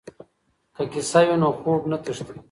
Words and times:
که 0.75 0.83
کیسه 0.93 1.21
وي 1.25 1.35
نو 1.41 1.49
خوب 1.59 1.81
نه 1.91 1.97
تښتي. 2.03 2.37